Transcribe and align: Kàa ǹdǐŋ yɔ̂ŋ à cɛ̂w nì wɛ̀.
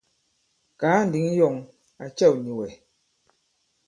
Kàa 0.79 0.99
ǹdǐŋ 1.07 1.25
yɔ̂ŋ 1.37 1.55
à 2.03 2.05
cɛ̂w 2.17 2.35
nì 2.43 2.51
wɛ̀. 2.59 2.69